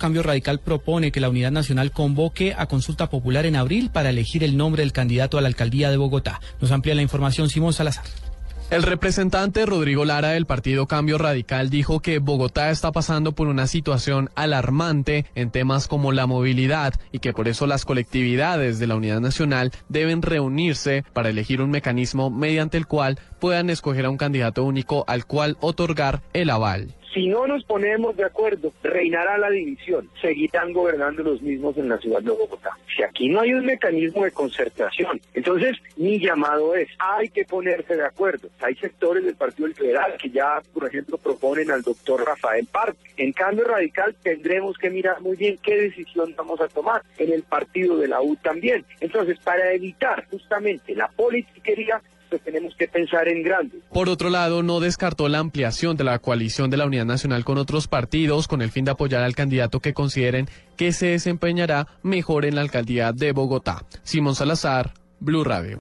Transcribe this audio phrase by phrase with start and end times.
[0.00, 4.44] Cambio Radical propone que la Unidad Nacional convoque a consulta popular en abril para elegir
[4.44, 6.40] el nombre del candidato a la alcaldía de Bogotá.
[6.60, 8.04] Nos amplía la información Simón Salazar.
[8.70, 13.66] El representante Rodrigo Lara del partido Cambio Radical dijo que Bogotá está pasando por una
[13.66, 18.94] situación alarmante en temas como la movilidad y que por eso las colectividades de la
[18.94, 24.16] Unidad Nacional deben reunirse para elegir un mecanismo mediante el cual puedan escoger a un
[24.16, 26.94] candidato único al cual otorgar el aval.
[27.18, 30.08] Si no nos ponemos de acuerdo, reinará la división.
[30.22, 32.78] Seguirán gobernando los mismos en la ciudad de Bogotá.
[32.96, 37.96] Si aquí no hay un mecanismo de concertación, entonces mi llamado es, hay que ponerse
[37.96, 38.50] de acuerdo.
[38.60, 43.10] Hay sectores del Partido Federal que ya, por ejemplo, proponen al doctor Rafael Parque.
[43.16, 47.02] En cambio radical tendremos que mirar muy bien qué decisión vamos a tomar.
[47.18, 48.84] En el partido de la U también.
[49.00, 53.78] Entonces, para evitar justamente la politiquería, pues tenemos que pensar en grande.
[53.92, 57.58] Por otro lado, no descartó la ampliación de la coalición de la Unidad Nacional con
[57.58, 62.44] otros partidos con el fin de apoyar al candidato que consideren que se desempeñará mejor
[62.44, 63.84] en la alcaldía de Bogotá.
[64.02, 65.76] Simón Salazar, Blue Radio.